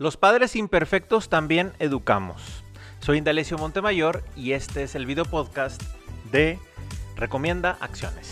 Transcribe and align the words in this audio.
Los 0.00 0.16
padres 0.16 0.54
imperfectos 0.54 1.28
también 1.28 1.72
educamos. 1.80 2.62
Soy 3.00 3.18
Indalecio 3.18 3.58
Montemayor 3.58 4.22
y 4.36 4.52
este 4.52 4.84
es 4.84 4.94
el 4.94 5.06
video 5.06 5.24
podcast 5.24 5.82
de 6.30 6.60
Recomienda 7.16 7.76
Acciones. 7.80 8.30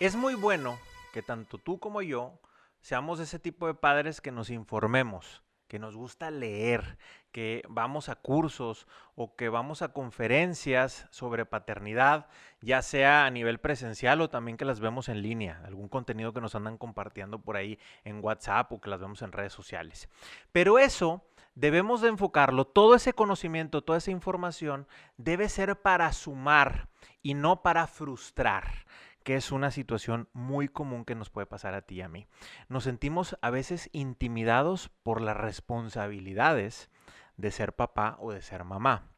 Es 0.00 0.16
muy 0.16 0.34
bueno 0.34 0.78
que 1.12 1.20
tanto 1.20 1.58
tú 1.58 1.78
como 1.78 2.00
yo 2.00 2.40
seamos 2.80 3.20
ese 3.20 3.38
tipo 3.38 3.66
de 3.66 3.74
padres 3.74 4.22
que 4.22 4.32
nos 4.32 4.48
informemos, 4.48 5.42
que 5.68 5.78
nos 5.78 5.96
gusta 5.96 6.30
leer, 6.30 6.96
que 7.34 7.64
vamos 7.68 8.08
a 8.08 8.14
cursos 8.14 8.86
o 9.16 9.34
que 9.34 9.48
vamos 9.48 9.82
a 9.82 9.92
conferencias 9.92 11.08
sobre 11.10 11.44
paternidad, 11.44 12.28
ya 12.60 12.80
sea 12.80 13.26
a 13.26 13.30
nivel 13.30 13.58
presencial 13.58 14.20
o 14.20 14.30
también 14.30 14.56
que 14.56 14.64
las 14.64 14.78
vemos 14.78 15.08
en 15.08 15.20
línea, 15.20 15.60
algún 15.66 15.88
contenido 15.88 16.32
que 16.32 16.40
nos 16.40 16.54
andan 16.54 16.78
compartiendo 16.78 17.40
por 17.40 17.56
ahí 17.56 17.76
en 18.04 18.22
WhatsApp 18.22 18.70
o 18.70 18.80
que 18.80 18.88
las 18.88 19.00
vemos 19.00 19.20
en 19.22 19.32
redes 19.32 19.52
sociales. 19.52 20.08
Pero 20.52 20.78
eso 20.78 21.26
debemos 21.56 22.02
de 22.02 22.10
enfocarlo, 22.10 22.68
todo 22.68 22.94
ese 22.94 23.14
conocimiento, 23.14 23.82
toda 23.82 23.98
esa 23.98 24.12
información 24.12 24.86
debe 25.16 25.48
ser 25.48 25.82
para 25.82 26.12
sumar 26.12 26.88
y 27.20 27.34
no 27.34 27.62
para 27.62 27.88
frustrar 27.88 28.86
que 29.24 29.34
es 29.34 29.50
una 29.50 29.72
situación 29.72 30.28
muy 30.34 30.68
común 30.68 31.04
que 31.04 31.16
nos 31.16 31.30
puede 31.30 31.46
pasar 31.46 31.74
a 31.74 31.82
ti 31.82 31.96
y 31.96 32.02
a 32.02 32.08
mí. 32.08 32.28
Nos 32.68 32.84
sentimos 32.84 33.36
a 33.40 33.50
veces 33.50 33.88
intimidados 33.92 34.90
por 35.02 35.20
las 35.20 35.36
responsabilidades 35.36 36.90
de 37.36 37.50
ser 37.50 37.74
papá 37.74 38.16
o 38.20 38.32
de 38.32 38.42
ser 38.42 38.64
mamá. 38.64 39.12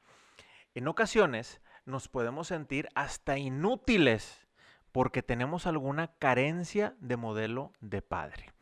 En 0.74 0.88
ocasiones 0.88 1.60
nos 1.84 2.08
podemos 2.08 2.48
sentir 2.48 2.88
hasta 2.94 3.38
inútiles 3.38 4.46
porque 4.92 5.22
tenemos 5.22 5.66
alguna 5.66 6.16
carencia 6.18 6.96
de 7.00 7.16
modelo 7.16 7.72
de 7.80 8.02
padre. 8.02 8.52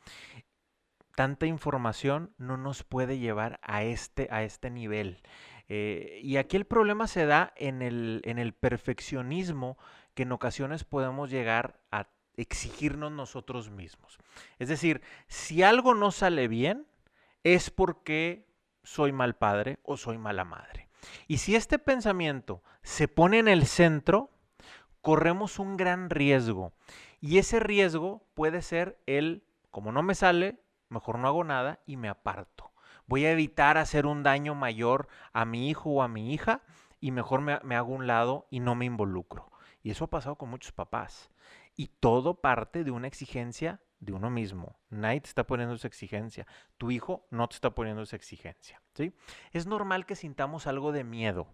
Tanta 1.15 1.47
información 1.47 2.34
no 2.39 2.56
nos 2.56 2.83
puede 2.83 3.19
llevar 3.19 3.61
a 3.62 3.84
este, 3.84 4.28
a 4.31 4.43
este 4.43 4.69
nivel. 4.69 5.23
Eh, 5.69 6.21
y 6.23 6.37
aquí 6.37 6.56
el 6.56 6.67
problema 6.67 7.06
se 7.06 7.25
da 7.25 7.53
en 7.56 7.83
el, 7.83 8.21
en 8.25 8.39
el 8.39 8.53
perfeccionismo 8.53 9.78
que 10.15 10.25
en 10.25 10.33
ocasiones 10.33 10.84
podemos 10.84 11.31
llegar 11.31 11.81
a 11.91 12.09
exigirnos 12.37 13.12
nosotros 13.12 13.71
mismos. 13.71 14.19
Es 14.59 14.69
decir, 14.69 15.03
si 15.28 15.62
algo 15.62 15.95
no 15.95 16.11
sale 16.11 16.48
bien, 16.48 16.87
es 17.45 17.71
porque 17.71 18.47
soy 18.85 19.13
mal 19.13 19.35
padre 19.35 19.79
o 19.83 19.97
soy 19.97 20.19
mala 20.19 20.45
madre. 20.45 20.89
Y 21.27 21.39
si 21.39 21.57
este 21.57 21.79
pensamiento 21.79 22.63
se 22.83 23.09
pone 23.09 23.39
en 23.39 23.49
el 23.49 23.67
centro, 23.67 24.31
corremos 25.01 25.59
un 25.59 25.77
gran 25.77 26.11
riesgo. 26.11 26.73
Y 27.21 27.39
ese 27.39 27.61
riesgo 27.61 28.27
puede 28.35 28.62
ser 28.62 28.99
el, 29.07 29.45
como 29.71 29.93
no 29.93 30.03
me 30.03 30.15
sale, 30.15 30.61
mejor 30.89 31.19
no 31.19 31.29
hago 31.29 31.45
nada 31.45 31.81
y 31.87 31.97
me 31.97 32.09
aparto. 32.09 32.73
Voy 33.07 33.27
a 33.27 33.33
evitar 33.33 33.77
hacer 33.77 34.07
un 34.07 34.23
daño 34.23 34.55
mayor 34.55 35.09
a 35.33 35.45
mi 35.45 35.69
hijo 35.69 35.91
o 35.91 36.03
a 36.03 36.09
mi 36.09 36.33
hija 36.33 36.62
y 37.01 37.11
mejor 37.11 37.41
me, 37.41 37.59
me 37.62 37.77
hago 37.77 37.93
un 37.93 38.07
lado 38.07 38.47
y 38.51 38.61
no 38.61 38.75
me 38.75 38.87
involucro. 38.87 39.51
Y 39.83 39.91
eso 39.91 40.05
ha 40.05 40.11
pasado 40.11 40.37
con 40.37 40.49
muchos 40.49 40.73
papás. 40.73 41.31
Y 41.77 41.89
todo 41.89 42.34
parte 42.41 42.84
de 42.84 42.91
una 42.91 43.08
exigencia 43.08 43.80
de 43.98 44.12
uno 44.12 44.30
mismo. 44.30 44.78
Nadie 44.91 45.20
te 45.20 45.28
está 45.28 45.47
poniendo 45.47 45.75
esa 45.75 45.89
exigencia. 45.89 46.47
Tu 46.78 46.91
hijo 46.91 47.27
no 47.31 47.48
te 47.48 47.55
está 47.55 47.75
poniendo 47.75 48.03
esa 48.03 48.16
exigencia. 48.16 48.81
¿sí? 48.94 49.12
Es 49.53 49.66
normal 49.66 50.06
que 50.06 50.16
sintamos 50.16 50.66
algo 50.66 50.92
de 50.92 51.05
miedo. 51.05 51.48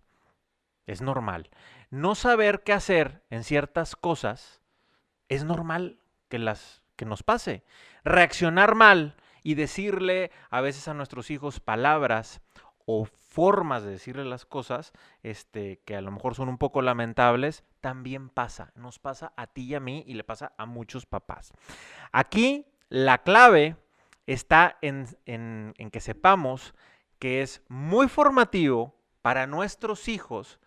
Es 0.86 1.00
normal. 1.00 1.50
No 1.90 2.14
saber 2.14 2.62
qué 2.62 2.72
hacer 2.72 3.22
en 3.30 3.44
ciertas 3.44 3.96
cosas 3.96 4.60
es 5.28 5.44
normal 5.44 6.00
que, 6.28 6.38
las, 6.38 6.82
que 6.96 7.04
nos 7.04 7.22
pase. 7.22 7.62
Reaccionar 8.04 8.74
mal 8.74 9.16
y 9.42 9.54
decirle 9.54 10.30
a 10.50 10.60
veces 10.60 10.88
a 10.88 10.94
nuestros 10.94 11.30
hijos 11.30 11.60
palabras 11.60 12.40
o 12.92 13.04
formas 13.04 13.84
de 13.84 13.92
decirle 13.92 14.24
las 14.24 14.44
cosas, 14.44 14.92
este, 15.22 15.80
que 15.84 15.94
a 15.94 16.00
lo 16.00 16.10
mejor 16.10 16.34
son 16.34 16.48
un 16.48 16.58
poco 16.58 16.82
lamentables, 16.82 17.62
también 17.80 18.28
pasa. 18.28 18.72
Nos 18.74 18.98
pasa 18.98 19.32
a 19.36 19.46
ti 19.46 19.62
y 19.62 19.74
a 19.76 19.80
mí 19.80 20.02
y 20.08 20.14
le 20.14 20.24
pasa 20.24 20.52
a 20.58 20.66
muchos 20.66 21.06
papás. 21.06 21.52
Aquí 22.10 22.66
la 22.88 23.18
clave 23.18 23.76
está 24.26 24.76
en, 24.82 25.06
en, 25.24 25.74
en 25.78 25.90
que 25.90 26.00
sepamos 26.00 26.74
que 27.20 27.42
es 27.42 27.62
muy 27.68 28.08
formativo 28.08 28.96
para 29.22 29.46
nuestros 29.46 30.08
hijos 30.08 30.58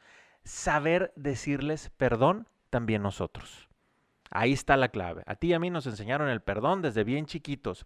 saber 0.45 1.11
decirles 1.17 1.89
perdón 1.97 2.47
también 2.69 3.01
nosotros. 3.01 3.67
Ahí 4.31 4.53
está 4.53 4.77
la 4.77 4.89
clave. 4.89 5.23
A 5.25 5.35
ti 5.35 5.47
y 5.47 5.53
a 5.53 5.59
mí 5.59 5.69
nos 5.69 5.87
enseñaron 5.87 6.29
el 6.29 6.41
perdón 6.41 6.81
desde 6.81 7.03
bien 7.03 7.25
chiquitos, 7.25 7.85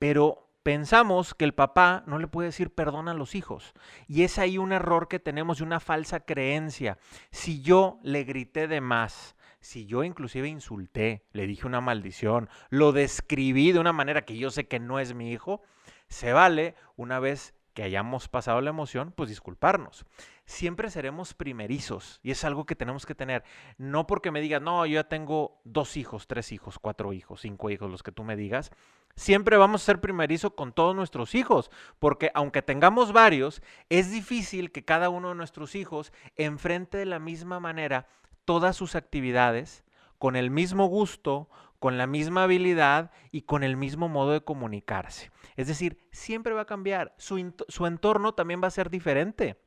pero 0.00 0.47
pensamos 0.68 1.32
que 1.32 1.46
el 1.46 1.54
papá 1.54 2.04
no 2.06 2.18
le 2.18 2.26
puede 2.26 2.48
decir 2.48 2.74
perdón 2.74 3.08
a 3.08 3.14
los 3.14 3.34
hijos. 3.34 3.72
Y 4.06 4.24
es 4.24 4.38
ahí 4.38 4.58
un 4.58 4.72
error 4.72 5.08
que 5.08 5.18
tenemos 5.18 5.60
y 5.60 5.62
una 5.62 5.80
falsa 5.80 6.20
creencia. 6.20 6.98
Si 7.30 7.62
yo 7.62 7.98
le 8.02 8.24
grité 8.24 8.68
de 8.68 8.82
más, 8.82 9.34
si 9.60 9.86
yo 9.86 10.04
inclusive 10.04 10.46
insulté, 10.46 11.24
le 11.32 11.46
dije 11.46 11.66
una 11.66 11.80
maldición, 11.80 12.50
lo 12.68 12.92
describí 12.92 13.72
de 13.72 13.78
una 13.78 13.94
manera 13.94 14.26
que 14.26 14.36
yo 14.36 14.50
sé 14.50 14.68
que 14.68 14.78
no 14.78 15.00
es 15.00 15.14
mi 15.14 15.32
hijo, 15.32 15.62
se 16.08 16.34
vale 16.34 16.74
una 16.96 17.18
vez 17.18 17.54
que 17.78 17.84
hayamos 17.84 18.26
pasado 18.26 18.60
la 18.60 18.70
emoción, 18.70 19.12
pues 19.14 19.28
disculparnos. 19.28 20.04
Siempre 20.46 20.90
seremos 20.90 21.32
primerizos 21.32 22.18
y 22.24 22.32
es 22.32 22.42
algo 22.42 22.66
que 22.66 22.74
tenemos 22.74 23.06
que 23.06 23.14
tener. 23.14 23.44
No 23.76 24.04
porque 24.08 24.32
me 24.32 24.40
digas, 24.40 24.60
no, 24.60 24.84
yo 24.84 24.94
ya 24.94 25.08
tengo 25.08 25.60
dos 25.62 25.96
hijos, 25.96 26.26
tres 26.26 26.50
hijos, 26.50 26.80
cuatro 26.80 27.12
hijos, 27.12 27.42
cinco 27.42 27.70
hijos, 27.70 27.88
los 27.88 28.02
que 28.02 28.10
tú 28.10 28.24
me 28.24 28.34
digas. 28.34 28.72
Siempre 29.14 29.56
vamos 29.56 29.82
a 29.82 29.84
ser 29.84 30.00
primerizo 30.00 30.56
con 30.56 30.72
todos 30.72 30.96
nuestros 30.96 31.36
hijos, 31.36 31.70
porque 32.00 32.32
aunque 32.34 32.62
tengamos 32.62 33.12
varios, 33.12 33.62
es 33.90 34.10
difícil 34.10 34.72
que 34.72 34.84
cada 34.84 35.08
uno 35.08 35.28
de 35.28 35.36
nuestros 35.36 35.76
hijos 35.76 36.12
enfrente 36.34 36.98
de 36.98 37.06
la 37.06 37.20
misma 37.20 37.60
manera 37.60 38.08
todas 38.44 38.74
sus 38.74 38.96
actividades, 38.96 39.84
con 40.18 40.34
el 40.34 40.50
mismo 40.50 40.86
gusto, 40.86 41.48
con 41.78 41.98
la 41.98 42.06
misma 42.06 42.44
habilidad 42.44 43.10
y 43.30 43.42
con 43.42 43.62
el 43.62 43.76
mismo 43.76 44.08
modo 44.08 44.32
de 44.32 44.42
comunicarse. 44.42 45.30
Es 45.56 45.68
decir, 45.68 46.08
siempre 46.12 46.54
va 46.54 46.62
a 46.62 46.66
cambiar, 46.66 47.14
su, 47.18 47.38
entorno 47.86 48.34
también 48.34 48.62
va 48.62 48.68
a 48.68 48.72
ser 48.72 48.90
diferente. 48.90 49.60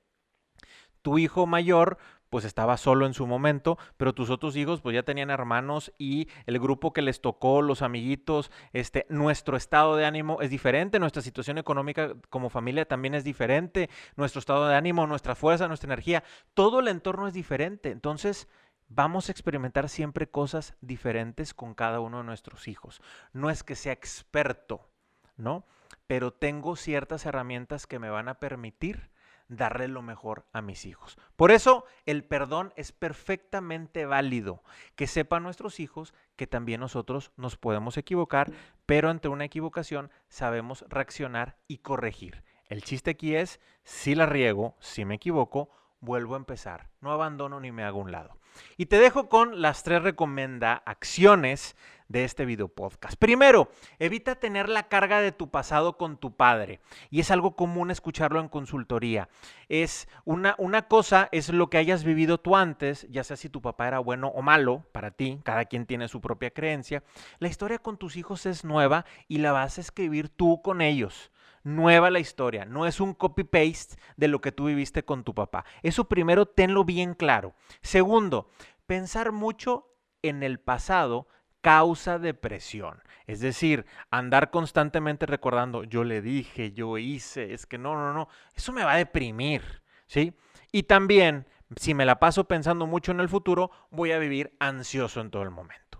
Tu 1.01 1.17
hijo 1.17 1.47
mayor 1.47 1.97
pues 2.29 2.45
estaba 2.45 2.77
solo 2.77 3.05
en 3.05 3.13
su 3.13 3.27
momento, 3.27 3.77
pero 3.97 4.13
tus 4.13 4.29
otros 4.29 4.55
hijos 4.55 4.79
pues 4.79 4.93
ya 4.93 5.03
tenían 5.03 5.29
hermanos 5.29 5.91
y 5.97 6.29
el 6.45 6.59
grupo 6.59 6.93
que 6.93 7.01
les 7.01 7.19
tocó, 7.19 7.61
los 7.61 7.81
amiguitos, 7.81 8.51
este, 8.71 9.05
nuestro 9.09 9.57
estado 9.57 9.97
de 9.97 10.05
ánimo 10.05 10.41
es 10.41 10.49
diferente, 10.49 10.97
nuestra 10.97 11.21
situación 11.21 11.57
económica 11.57 12.13
como 12.29 12.49
familia 12.49 12.87
también 12.87 13.15
es 13.15 13.25
diferente, 13.25 13.89
nuestro 14.15 14.39
estado 14.39 14.65
de 14.69 14.75
ánimo, 14.75 15.07
nuestra 15.07 15.35
fuerza, 15.35 15.67
nuestra 15.67 15.87
energía, 15.87 16.23
todo 16.53 16.79
el 16.79 16.87
entorno 16.87 17.27
es 17.27 17.33
diferente. 17.33 17.91
Entonces, 17.91 18.47
vamos 18.93 19.29
a 19.29 19.31
experimentar 19.31 19.87
siempre 19.87 20.29
cosas 20.29 20.75
diferentes 20.81 21.53
con 21.53 21.73
cada 21.73 21.99
uno 22.01 22.17
de 22.17 22.23
nuestros 22.25 22.67
hijos. 22.67 23.01
No 23.31 23.49
es 23.49 23.63
que 23.63 23.75
sea 23.75 23.93
experto, 23.93 24.89
¿no? 25.37 25.65
Pero 26.07 26.31
tengo 26.33 26.75
ciertas 26.75 27.25
herramientas 27.25 27.87
que 27.87 27.99
me 27.99 28.09
van 28.09 28.27
a 28.27 28.39
permitir 28.39 29.09
darle 29.47 29.87
lo 29.87 30.01
mejor 30.01 30.45
a 30.51 30.61
mis 30.61 30.85
hijos. 30.85 31.17
Por 31.35 31.51
eso 31.51 31.85
el 32.05 32.23
perdón 32.23 32.73
es 32.75 32.91
perfectamente 32.91 34.05
válido. 34.05 34.63
Que 34.95 35.07
sepan 35.07 35.43
nuestros 35.43 35.79
hijos 35.79 36.13
que 36.35 36.47
también 36.47 36.81
nosotros 36.81 37.31
nos 37.37 37.57
podemos 37.57 37.97
equivocar, 37.97 38.51
pero 38.85 39.09
ante 39.09 39.29
una 39.29 39.45
equivocación 39.45 40.11
sabemos 40.27 40.85
reaccionar 40.89 41.57
y 41.67 41.79
corregir. 41.79 42.43
El 42.65 42.83
chiste 42.83 43.11
aquí 43.11 43.35
es, 43.35 43.59
si 43.83 44.15
la 44.15 44.25
riego, 44.25 44.75
si 44.79 45.05
me 45.05 45.15
equivoco, 45.15 45.69
vuelvo 45.99 46.35
a 46.35 46.37
empezar. 46.37 46.89
No 46.99 47.11
abandono 47.11 47.59
ni 47.59 47.71
me 47.71 47.83
hago 47.83 47.99
un 47.99 48.11
lado. 48.11 48.40
Y 48.77 48.87
te 48.87 48.99
dejo 48.99 49.29
con 49.29 49.61
las 49.61 49.83
tres 49.83 50.03
recomendaciones 50.03 51.75
de 52.11 52.25
este 52.25 52.45
video 52.45 52.67
podcast. 52.67 53.15
Primero, 53.15 53.69
evita 53.97 54.35
tener 54.35 54.67
la 54.67 54.89
carga 54.89 55.21
de 55.21 55.31
tu 55.31 55.49
pasado 55.49 55.97
con 55.97 56.17
tu 56.17 56.35
padre. 56.35 56.81
Y 57.09 57.21
es 57.21 57.31
algo 57.31 57.55
común 57.55 57.89
escucharlo 57.89 58.41
en 58.41 58.49
consultoría. 58.49 59.29
Es 59.69 60.09
una, 60.25 60.55
una 60.57 60.87
cosa 60.87 61.29
es 61.31 61.49
lo 61.49 61.69
que 61.69 61.77
hayas 61.77 62.03
vivido 62.03 62.37
tú 62.37 62.57
antes, 62.57 63.07
ya 63.09 63.23
sea 63.23 63.37
si 63.37 63.49
tu 63.49 63.61
papá 63.61 63.87
era 63.87 63.99
bueno 63.99 64.27
o 64.27 64.41
malo 64.41 64.85
para 64.91 65.11
ti, 65.11 65.39
cada 65.43 65.65
quien 65.65 65.85
tiene 65.85 66.09
su 66.09 66.19
propia 66.19 66.51
creencia. 66.51 67.03
La 67.39 67.47
historia 67.47 67.79
con 67.79 67.97
tus 67.97 68.17
hijos 68.17 68.45
es 68.45 68.65
nueva 68.65 69.05
y 69.29 69.37
la 69.37 69.53
vas 69.53 69.77
a 69.77 69.81
escribir 69.81 70.27
tú 70.27 70.61
con 70.61 70.81
ellos 70.81 71.31
nueva 71.63 72.09
la 72.09 72.19
historia, 72.19 72.65
no 72.65 72.85
es 72.85 72.99
un 72.99 73.13
copy-paste 73.13 73.95
de 74.17 74.27
lo 74.27 74.41
que 74.41 74.51
tú 74.51 74.65
viviste 74.65 75.03
con 75.03 75.23
tu 75.23 75.33
papá. 75.33 75.65
Eso 75.83 76.05
primero 76.05 76.45
tenlo 76.45 76.83
bien 76.83 77.13
claro. 77.13 77.53
Segundo, 77.81 78.49
pensar 78.85 79.31
mucho 79.31 79.95
en 80.21 80.43
el 80.43 80.59
pasado 80.59 81.27
causa 81.61 82.19
depresión. 82.19 83.01
Es 83.27 83.39
decir, 83.39 83.85
andar 84.09 84.49
constantemente 84.49 85.25
recordando, 85.25 85.83
yo 85.83 86.03
le 86.03 86.21
dije, 86.21 86.73
yo 86.73 86.97
hice, 86.97 87.53
es 87.53 87.65
que 87.65 87.77
no, 87.77 87.95
no, 87.95 88.13
no, 88.13 88.27
eso 88.55 88.71
me 88.73 88.83
va 88.83 88.93
a 88.93 88.97
deprimir, 88.97 89.83
¿sí? 90.07 90.33
Y 90.71 90.83
también 90.83 91.45
si 91.75 91.93
me 91.93 92.05
la 92.05 92.19
paso 92.19 92.47
pensando 92.47 92.87
mucho 92.87 93.11
en 93.11 93.19
el 93.19 93.29
futuro, 93.29 93.71
voy 93.91 94.11
a 94.11 94.19
vivir 94.19 94.55
ansioso 94.59 95.21
en 95.21 95.31
todo 95.31 95.43
el 95.43 95.51
momento. 95.51 95.90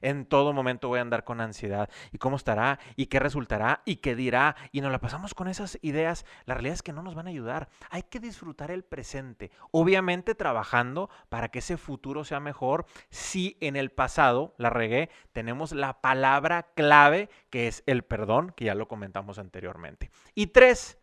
En 0.00 0.26
todo 0.26 0.52
momento 0.52 0.88
voy 0.88 0.98
a 0.98 1.02
andar 1.02 1.24
con 1.24 1.40
ansiedad. 1.40 1.88
¿Y 2.12 2.18
cómo 2.18 2.36
estará? 2.36 2.78
¿Y 2.96 3.06
qué 3.06 3.18
resultará? 3.18 3.82
¿Y 3.84 3.96
qué 3.96 4.14
dirá? 4.14 4.56
Y 4.72 4.80
nos 4.80 4.92
la 4.92 5.00
pasamos 5.00 5.34
con 5.34 5.48
esas 5.48 5.78
ideas. 5.82 6.24
La 6.44 6.54
realidad 6.54 6.74
es 6.74 6.82
que 6.82 6.92
no 6.92 7.02
nos 7.02 7.14
van 7.14 7.26
a 7.26 7.30
ayudar. 7.30 7.68
Hay 7.90 8.02
que 8.02 8.20
disfrutar 8.20 8.70
el 8.70 8.84
presente. 8.84 9.50
Obviamente 9.70 10.34
trabajando 10.34 11.10
para 11.28 11.48
que 11.48 11.60
ese 11.60 11.76
futuro 11.76 12.24
sea 12.24 12.40
mejor. 12.40 12.86
Si 13.10 13.56
en 13.60 13.76
el 13.76 13.90
pasado, 13.90 14.54
la 14.58 14.70
regué, 14.70 15.10
tenemos 15.32 15.72
la 15.72 16.00
palabra 16.00 16.70
clave 16.74 17.28
que 17.50 17.68
es 17.68 17.82
el 17.86 18.02
perdón, 18.02 18.52
que 18.56 18.66
ya 18.66 18.74
lo 18.74 18.88
comentamos 18.88 19.38
anteriormente. 19.38 20.10
Y 20.34 20.48
tres, 20.48 20.98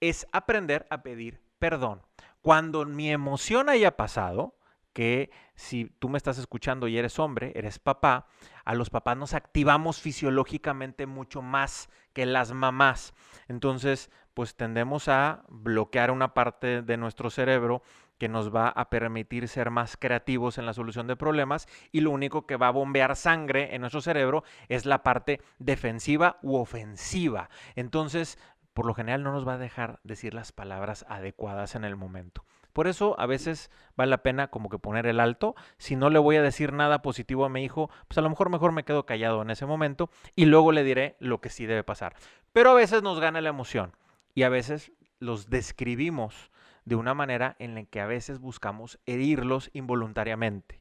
es 0.00 0.26
aprender 0.32 0.86
a 0.90 1.02
pedir 1.02 1.40
perdón. 1.58 2.02
Cuando 2.42 2.84
mi 2.84 3.10
emoción 3.10 3.68
haya 3.68 3.96
pasado, 3.96 4.55
que 4.96 5.28
si 5.56 5.90
tú 5.98 6.08
me 6.08 6.16
estás 6.16 6.38
escuchando 6.38 6.88
y 6.88 6.96
eres 6.96 7.18
hombre, 7.18 7.52
eres 7.54 7.78
papá, 7.78 8.28
a 8.64 8.74
los 8.74 8.88
papás 8.88 9.14
nos 9.14 9.34
activamos 9.34 10.00
fisiológicamente 10.00 11.04
mucho 11.04 11.42
más 11.42 11.90
que 12.14 12.24
las 12.24 12.52
mamás. 12.52 13.12
Entonces, 13.46 14.10
pues 14.32 14.56
tendemos 14.56 15.08
a 15.08 15.44
bloquear 15.50 16.10
una 16.10 16.32
parte 16.32 16.80
de 16.80 16.96
nuestro 16.96 17.28
cerebro 17.28 17.82
que 18.16 18.30
nos 18.30 18.54
va 18.56 18.70
a 18.70 18.88
permitir 18.88 19.48
ser 19.48 19.68
más 19.68 19.98
creativos 19.98 20.56
en 20.56 20.64
la 20.64 20.72
solución 20.72 21.06
de 21.06 21.16
problemas 21.16 21.68
y 21.92 22.00
lo 22.00 22.10
único 22.10 22.46
que 22.46 22.56
va 22.56 22.68
a 22.68 22.72
bombear 22.72 23.16
sangre 23.16 23.74
en 23.74 23.82
nuestro 23.82 24.00
cerebro 24.00 24.44
es 24.70 24.86
la 24.86 25.02
parte 25.02 25.42
defensiva 25.58 26.38
u 26.40 26.56
ofensiva. 26.56 27.50
Entonces, 27.74 28.38
por 28.72 28.86
lo 28.86 28.94
general 28.94 29.22
no 29.22 29.32
nos 29.32 29.46
va 29.46 29.54
a 29.54 29.58
dejar 29.58 30.00
decir 30.04 30.32
las 30.32 30.52
palabras 30.52 31.04
adecuadas 31.10 31.74
en 31.74 31.84
el 31.84 31.96
momento. 31.96 32.45
Por 32.76 32.88
eso 32.88 33.18
a 33.18 33.24
veces 33.24 33.70
vale 33.96 34.10
la 34.10 34.22
pena 34.22 34.48
como 34.48 34.68
que 34.68 34.78
poner 34.78 35.06
el 35.06 35.18
alto. 35.18 35.54
Si 35.78 35.96
no 35.96 36.10
le 36.10 36.18
voy 36.18 36.36
a 36.36 36.42
decir 36.42 36.74
nada 36.74 37.00
positivo 37.00 37.46
a 37.46 37.48
mi 37.48 37.64
hijo, 37.64 37.88
pues 38.06 38.18
a 38.18 38.20
lo 38.20 38.28
mejor 38.28 38.50
mejor 38.50 38.72
me 38.72 38.84
quedo 38.84 39.06
callado 39.06 39.40
en 39.40 39.48
ese 39.48 39.64
momento 39.64 40.10
y 40.34 40.44
luego 40.44 40.72
le 40.72 40.84
diré 40.84 41.16
lo 41.18 41.40
que 41.40 41.48
sí 41.48 41.64
debe 41.64 41.84
pasar. 41.84 42.16
Pero 42.52 42.68
a 42.68 42.74
veces 42.74 43.02
nos 43.02 43.18
gana 43.18 43.40
la 43.40 43.48
emoción 43.48 43.96
y 44.34 44.42
a 44.42 44.50
veces 44.50 44.92
los 45.20 45.48
describimos 45.48 46.50
de 46.84 46.96
una 46.96 47.14
manera 47.14 47.56
en 47.60 47.76
la 47.76 47.84
que 47.84 48.02
a 48.02 48.06
veces 48.06 48.40
buscamos 48.40 48.98
herirlos 49.06 49.70
involuntariamente. 49.72 50.78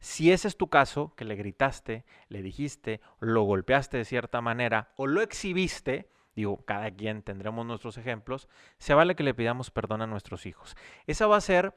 Si 0.00 0.32
ese 0.32 0.48
es 0.48 0.56
tu 0.56 0.68
caso, 0.68 1.12
que 1.14 1.26
le 1.26 1.36
gritaste, 1.36 2.06
le 2.30 2.40
dijiste, 2.40 3.02
lo 3.20 3.42
golpeaste 3.42 3.98
de 3.98 4.06
cierta 4.06 4.40
manera 4.40 4.94
o 4.96 5.06
lo 5.06 5.20
exhibiste, 5.20 6.08
digo, 6.34 6.64
cada 6.64 6.90
quien 6.90 7.22
tendremos 7.22 7.66
nuestros 7.66 7.98
ejemplos, 7.98 8.48
se 8.78 8.94
vale 8.94 9.14
que 9.14 9.22
le 9.22 9.34
pidamos 9.34 9.70
perdón 9.70 10.02
a 10.02 10.06
nuestros 10.06 10.46
hijos. 10.46 10.76
Esa 11.06 11.26
va 11.26 11.36
a 11.36 11.40
ser 11.40 11.74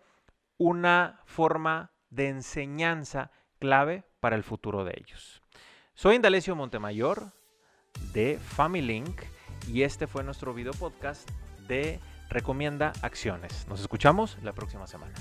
una 0.58 1.22
forma 1.26 1.92
de 2.10 2.30
enseñanza 2.30 3.32
clave 3.60 4.04
para 4.20 4.36
el 4.36 4.44
futuro 4.44 4.84
de 4.84 4.94
ellos. 4.98 5.42
Soy 5.94 6.16
Indalecio 6.16 6.56
Montemayor 6.56 7.32
de 8.14 8.40
Family 8.40 8.86
Link 8.86 9.22
y 9.68 9.84
este 9.84 10.08
fue 10.08 10.24
nuestro 10.24 10.54
video 10.54 10.74
podcast 10.74 11.30
de 11.68 12.00
Recomienda 12.30 12.94
Acciones. 13.02 13.68
Nos 13.68 13.82
escuchamos 13.82 14.38
la 14.44 14.54
próxima 14.54 14.88
semana. 14.88 15.14